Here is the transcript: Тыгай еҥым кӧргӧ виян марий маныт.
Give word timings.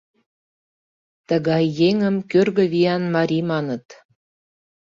Тыгай 1.27 1.65
еҥым 1.87 2.15
кӧргӧ 2.31 2.65
виян 2.73 3.03
марий 3.15 3.45
маныт. 3.51 3.85